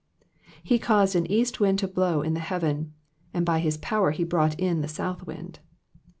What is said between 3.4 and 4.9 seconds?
by his power he brought in the